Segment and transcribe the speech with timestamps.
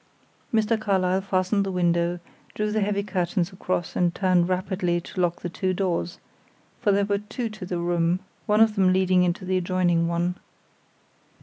[0.51, 0.81] Mr.
[0.81, 2.19] Carlyle fastened the window,
[2.55, 6.17] drew the heavy curtains across, and turned rapidly to lock the two doors
[6.81, 10.37] for there were two to the room, one of them leading into the adjoining one.